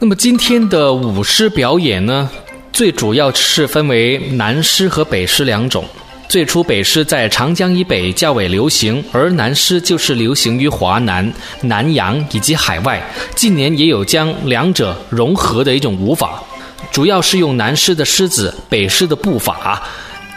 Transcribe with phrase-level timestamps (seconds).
[0.00, 2.28] 那么今天的舞狮表演呢，
[2.72, 5.84] 最主要是分为南狮和北狮两种。
[6.28, 13.00] 最初北狮在长江以北较为流行，而南狮就是流行于华南、南洋以及海外。
[13.36, 16.42] 近年也有将两者融合的一种舞法，
[16.90, 19.80] 主要是用南狮的狮子、北狮的步伐，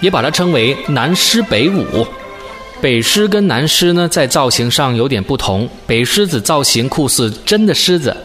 [0.01, 2.05] 也把它称为南狮北舞。
[2.79, 5.67] 北狮跟南狮呢，在造型上有点不同。
[5.87, 8.15] 北狮子造型酷似真的狮子，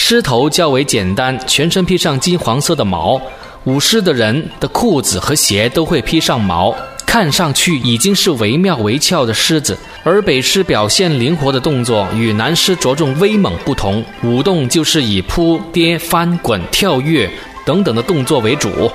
[0.00, 3.20] 狮头较为简单，全身披上金黄色的毛。
[3.64, 6.74] 舞狮的人的裤子和鞋都会披上毛。
[7.04, 17.28] 看上去已经是惟妙惟肖的狮子，而北狮表现灵活的动作与南狮着重威猛不同，舞动就是以扑、跌、翻、滚、跳跃
[17.66, 18.90] 等等的动作为主。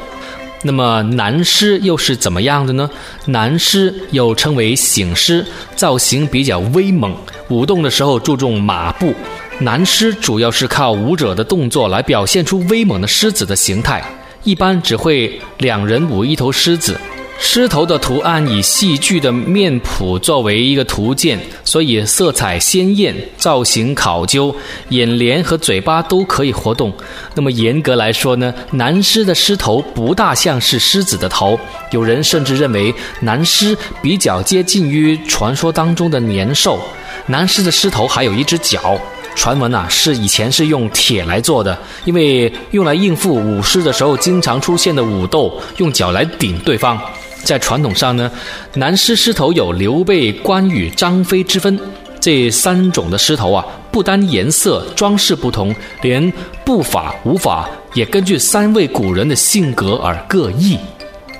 [0.61, 2.89] 那么南狮又是怎么样的呢？
[3.25, 5.45] 南狮又称为醒狮，
[5.75, 7.13] 造型比较威猛，
[7.49, 9.13] 舞动的时候注重马步。
[9.59, 14.03] 南狮主要是靠舞者的动作来表现出威猛的狮子的形态，
[14.43, 16.99] 一般只会两人舞一头狮子。
[17.39, 24.55] 狮头的图案以戏剧的面谱作为一个图鉴，所以色彩鲜艳，造型考究，
[24.89, 26.93] 眼帘和嘴巴都可以活动。
[27.35, 31.59] 那么严格来说呢，南狮的狮头不大像是狮子的头，
[31.91, 36.79] 有人甚至认为南狮比较接近于传说当中的年兽。
[37.27, 38.99] 南狮的狮头还有一只脚，
[39.35, 46.99] 传闻啊是以前是用铁来做的，因为用来应付舞狮的时候经常出现的武斗，用脚来顶对方。
[47.43, 48.31] 在传统上呢，
[48.75, 51.77] 南狮狮头有刘备、关羽、张飞之分。
[52.21, 56.31] 这三种的狮头啊，不单颜色装饰不同，连
[56.63, 60.77] 步法舞法也根据三位古人的性格而各异。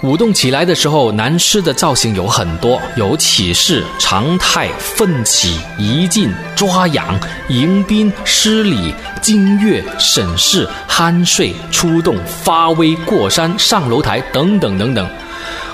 [0.03, 15.09] 舞动起来的时候，南狮的造型有很多，有起势、常态、奋起、移进、抓痒、迎宾、施礼、惊跃、审视、酣睡、出动、发威、过山、上楼台等等等等。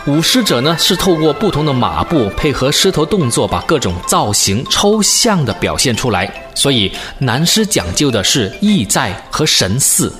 [0.05, 6.31] 舞狮者呢，是透过不同的马步配合狮头动作，把各种造型抽象的表现出来。
[6.53, 10.13] 所以南狮讲究的是意在和神似，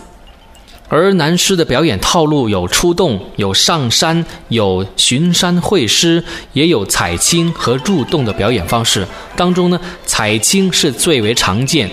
[0.90, 6.24] 而南狮的表演套路有出洞、有上山、有巡山会师，
[6.54, 9.08] 也有采青和入洞的表演方式。
[9.36, 11.90] 当中呢，采青是最为常见。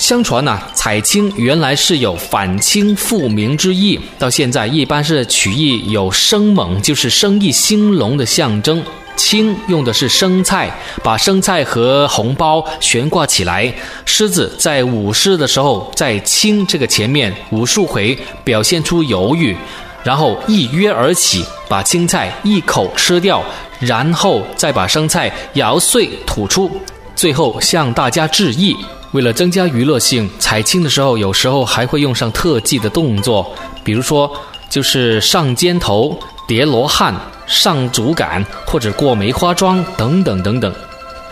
[0.00, 8.82] 相传呐，采青原来是有反清复明之意，到现在一般是取意有生猛，就是生意兴隆的象征。
[9.14, 10.74] 青用的是生菜，
[11.04, 13.70] 把生菜和红包悬挂起来。
[14.06, 19.54] 狮子在舞狮的时候，在青这个前面舞数回，表现出犹豫，
[20.02, 23.44] 然后一跃而起，把青菜一口吃掉，
[23.78, 26.70] 然后再把生菜咬碎吐出，
[27.14, 28.74] 最后向大家致意。
[29.12, 34.30] 为了增加娱乐性，采青的时候有时候还会用上特技的动作，比如说
[34.68, 36.16] 就是上肩头、
[36.46, 37.14] 叠罗汉、
[37.46, 40.72] 上竹竿或者过梅花桩等等等等。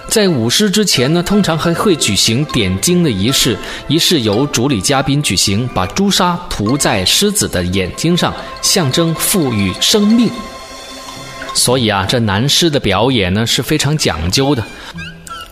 [0.08, 3.56] 在舞狮之前呢，通常还会举行点睛的仪式，
[3.86, 10.30] 仪式由主礼嘉宾举行，把朱砂涂在狮子的眼睛上，象征赋予生命。
[11.54, 14.64] 所以啊，这南狮的表演呢是非常讲究的。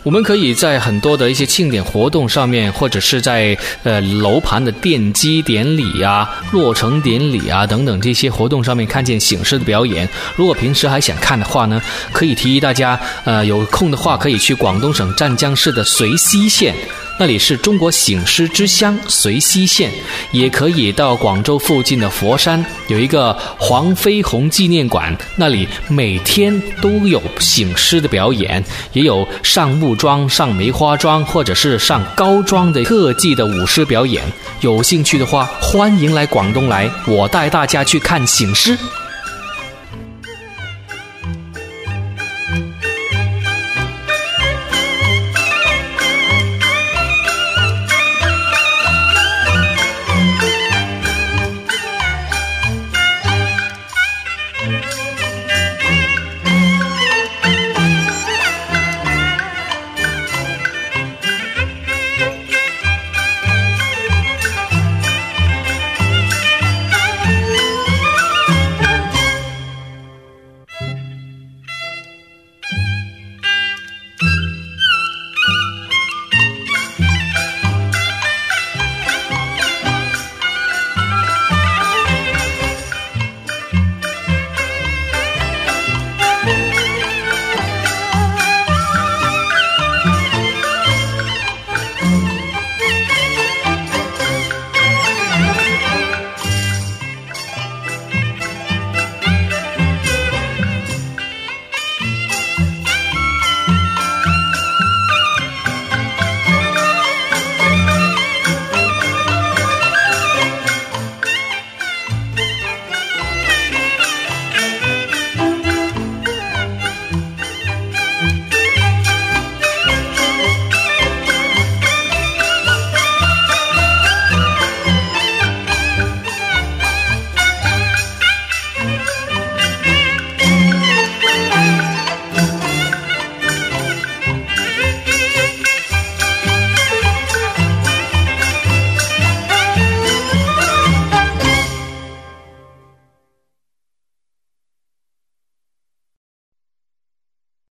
[0.07, 10.07] 我们可以在很多的一些庆典活动上面，或者是在呃楼盘的奠基典礼啊、落成典礼啊等等这些活动上面看见醒狮的表演。
[10.37, 11.81] 如果平时还想看的话呢，
[12.13, 16.73] 可以提议大家，呃有空的话可以去广东省湛江市的遂溪县。
[17.19, 19.91] 那里是中国醒狮之乡遂溪县，
[20.31, 28.63] 也可以到广州附近的佛山有一个黄飞鸿纪念馆，那里每天都有醒狮的表演，
[28.93, 34.23] 也有上木桩、上梅花桩或者是上高桩的特技的舞狮表演。
[34.61, 38.77] 有兴趣的话，欢迎来广东来，我带大家去看醒狮。